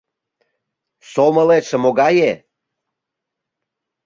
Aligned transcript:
Сомылетше 1.11 1.75
могае? 1.83 2.31